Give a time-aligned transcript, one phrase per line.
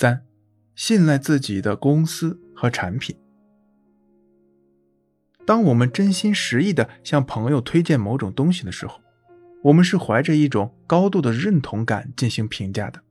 [0.00, 0.24] 三、
[0.74, 3.14] 信赖自己的公司和产品。
[5.44, 8.98] 当我们真心实意的向朋友推荐某种东西的时候，
[9.64, 13.02] 我们是怀着一种高度的认同感进行评价的，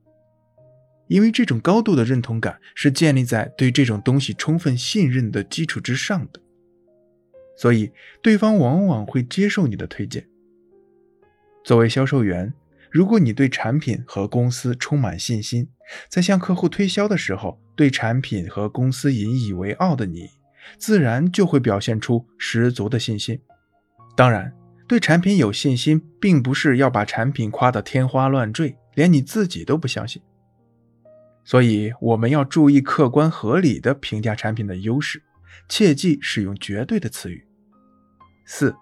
[1.06, 6.40] 因为这种高度的认同感是建立在对这种东西充分信任的基础之上的，
[7.56, 10.28] 所以对方往往会接受你的推荐。
[11.62, 12.52] 作为销售员，
[12.90, 15.68] 如果你对产品和公司充满信心，
[16.08, 20.28] 在向客户推销的时候，对产品和公司引以为傲的你，
[20.76, 23.40] 自然就会表现出十足的信心。
[24.16, 24.52] 当然，
[24.88, 30.20] 对产品有信心，并不是要把产品夸得天花乱坠，连你自己都不相信。
[31.44, 35.22] 所以，我们要注意客观合理的评价产品的优势，
[35.68, 37.46] 切忌使用绝对的词语。
[38.44, 38.74] 四。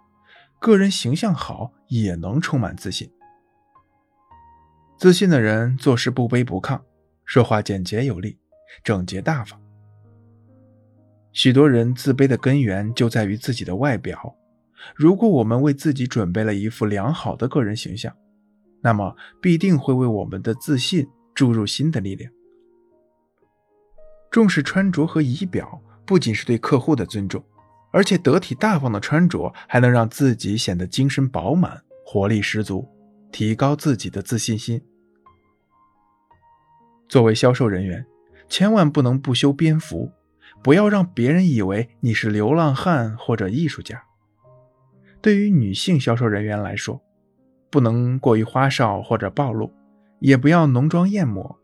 [0.60, 3.08] 个人形象好也能充满自信。
[4.98, 6.80] 自信的人做事不卑不亢，
[7.24, 8.36] 说话简洁有力，
[8.82, 9.60] 整洁大方。
[11.32, 14.34] 许多人自卑的根源就在于自己的外表。
[14.96, 18.12] 如果我们为自己准备了一副良好的个人形象，
[18.80, 22.32] 那么必定会为我们的自信注入新的力量。
[24.32, 27.40] 重视穿着和仪表，不仅是对客户的尊重。
[27.92, 32.86] 而且得体大方的穿着，还能让自己显得精神饱满、活力十足，
[33.30, 34.82] 提高自己的自信心。
[37.08, 38.06] 作为销售人员，
[38.48, 40.12] 千万不能不修边幅，
[40.62, 44.04] 不要让别人以为你是流浪汉或者艺术家。
[45.20, 47.02] 对于女性销售人员来说，
[47.70, 49.72] 不能过于花哨或者暴露，
[50.20, 51.58] 也不要浓妆艳抹，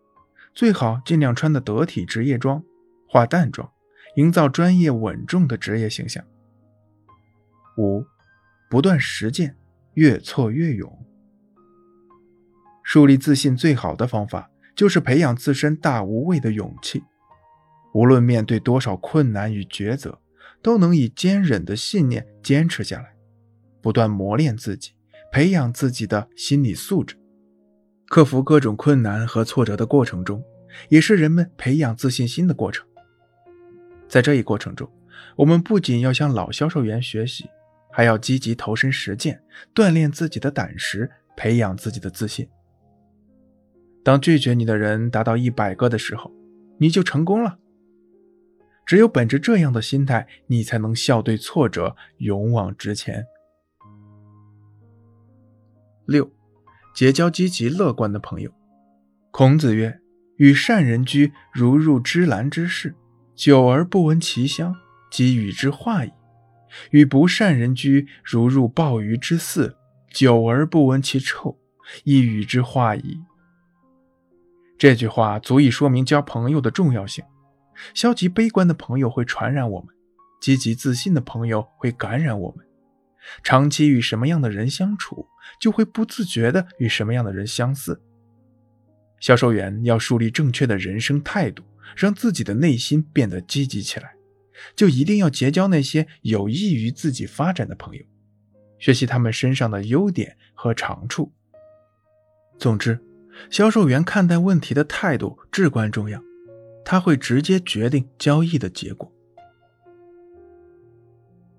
[0.54, 2.62] 最好尽量穿的得体职业装，
[3.08, 3.70] 化淡妆。
[4.16, 6.24] 营造专业稳重的职业形象。
[7.76, 8.04] 五，
[8.70, 9.56] 不断实践，
[9.94, 11.04] 越挫越勇。
[12.84, 17.02] 树立自信最好的方法，就是培养自身大无畏的勇气。
[17.94, 20.20] 无论面对多少困难与抉择，
[20.62, 23.14] 都能以坚忍的信念坚持下来，
[23.80, 24.92] 不断磨练自己，
[25.32, 27.16] 培养自己的心理素质。
[28.06, 30.44] 克服各种困难和挫折的过程中，
[30.88, 32.86] 也是人们培养自信心的过程。
[34.08, 34.88] 在这一过程中，
[35.36, 37.48] 我们不仅要向老销售员学习，
[37.90, 39.42] 还要积极投身实践，
[39.74, 42.46] 锻炼自己的胆识，培养自己的自信。
[44.04, 46.30] 当拒绝你的人达到一百个的时候，
[46.78, 47.58] 你就成功了。
[48.86, 53.24] 只有本着这样的心态，你才能笑对挫折，勇往直前。
[56.04, 56.30] 六，
[56.94, 58.52] 结交积极乐观的朋友。
[59.30, 60.00] 孔子曰
[60.36, 62.94] ：“与善人居，如入芝兰之室。”
[63.34, 64.76] 久而不闻其香，
[65.10, 66.10] 即与之化矣；
[66.92, 69.74] 与不善人居，如入鲍鱼之肆；
[70.12, 71.58] 久而不闻其臭，
[72.04, 73.18] 亦与之化矣。
[74.84, 77.24] 这句话足以说明交朋友的重要性。
[77.94, 79.88] 消极悲观的朋友会传染我们，
[80.42, 82.66] 积极自信的朋友会感染我们。
[83.42, 85.26] 长期与什么样的人相处，
[85.58, 87.98] 就会不自觉地与什么样的人相似。
[89.20, 91.64] 销售员要树立正确的人生态度。
[91.96, 94.14] 让自己的内心变得积极起来，
[94.76, 98.04] 就一定要结交那些有益于自己发展的朋友，
[98.78, 101.32] 学习他们身上的优点和长处。
[102.58, 103.00] 总之，
[103.50, 106.22] 销售员看待问题的态度至关重要，
[106.84, 109.10] 他会直接决定交易的结果。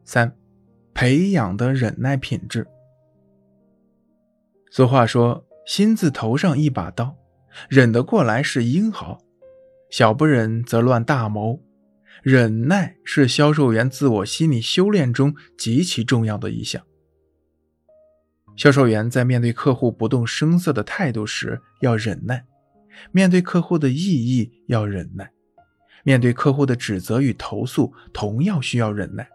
[0.03, 0.36] 三，
[0.94, 2.68] 培养的忍耐品质。
[4.69, 7.16] 俗话说：“心字头上一把刀，
[7.69, 9.19] 忍得过来是英豪。”
[9.90, 11.62] 小不忍则乱大谋，
[12.22, 16.84] 忍耐是销售员自我心理修炼中极其重要的一项。
[18.55, 22.45] 销售员在面对客户不动声色的态度时要忍耐，
[23.11, 25.31] 面对客户的异议要忍耐，
[26.03, 29.29] 面对客户的指责与投诉同样需要忍耐。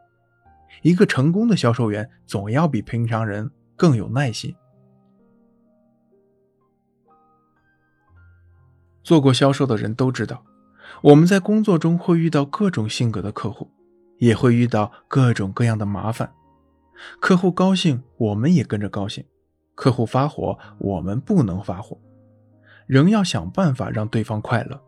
[0.83, 4.55] 一个成功的销售员总要比平常人更有耐心。
[9.03, 10.43] 做过销售的人都知道，
[11.03, 13.71] 我们在工作中会遇到各种性格的客户，
[14.19, 16.33] 也会遇到各种各样的麻烦。
[17.19, 19.25] 客户高兴，我们也跟着高兴；
[19.75, 21.99] 客户发火，我们不能发火，
[22.87, 24.81] 仍要想办法让对方快乐。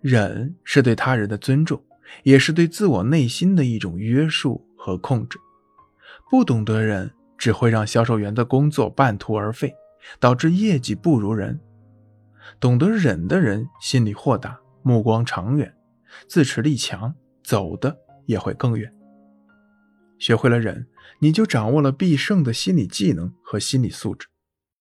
[0.00, 1.82] 忍是对他人的尊重，
[2.22, 5.38] 也是对自我内心的一种约束和控制。
[6.30, 9.74] 不懂得忍，只会让销售员的工作半途而废，
[10.20, 11.58] 导致业绩不如人。
[12.60, 15.74] 懂得忍的人，心里豁达，目光长远，
[16.28, 17.96] 自持力强，走的
[18.26, 18.92] 也会更远。
[20.18, 20.86] 学会了忍，
[21.20, 24.28] 你就掌握了必胜的心理技能和心理素质。